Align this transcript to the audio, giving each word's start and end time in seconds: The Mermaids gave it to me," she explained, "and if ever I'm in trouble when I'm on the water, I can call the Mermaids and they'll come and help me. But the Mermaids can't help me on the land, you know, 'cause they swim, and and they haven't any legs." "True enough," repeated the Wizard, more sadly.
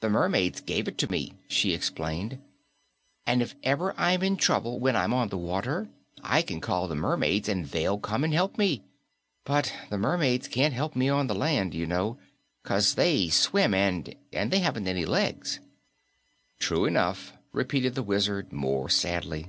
The 0.00 0.10
Mermaids 0.10 0.60
gave 0.60 0.88
it 0.88 0.98
to 0.98 1.10
me," 1.10 1.32
she 1.48 1.72
explained, 1.72 2.38
"and 3.26 3.40
if 3.40 3.54
ever 3.62 3.94
I'm 3.96 4.22
in 4.22 4.36
trouble 4.36 4.78
when 4.78 4.94
I'm 4.94 5.14
on 5.14 5.28
the 5.30 5.38
water, 5.38 5.88
I 6.22 6.42
can 6.42 6.60
call 6.60 6.86
the 6.86 6.94
Mermaids 6.94 7.48
and 7.48 7.64
they'll 7.64 7.96
come 7.98 8.24
and 8.24 8.34
help 8.34 8.58
me. 8.58 8.84
But 9.46 9.72
the 9.88 9.96
Mermaids 9.96 10.48
can't 10.48 10.74
help 10.74 10.94
me 10.94 11.08
on 11.08 11.28
the 11.28 11.34
land, 11.34 11.72
you 11.72 11.86
know, 11.86 12.18
'cause 12.62 12.92
they 12.92 13.30
swim, 13.30 13.72
and 13.72 14.14
and 14.34 14.50
they 14.50 14.58
haven't 14.58 14.86
any 14.86 15.06
legs." 15.06 15.60
"True 16.58 16.84
enough," 16.84 17.32
repeated 17.50 17.94
the 17.94 18.02
Wizard, 18.02 18.52
more 18.52 18.90
sadly. 18.90 19.46